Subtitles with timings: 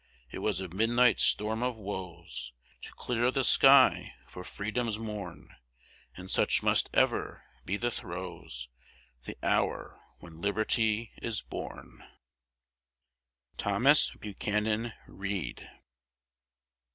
[0.31, 5.47] It was a midnight storm of woes To clear the sky for Freedom's morn;
[6.17, 8.67] And such must ever be the throes
[9.25, 12.03] The hour when Liberty is born.
[13.59, 15.69] THOMAS BUCHANAN READ.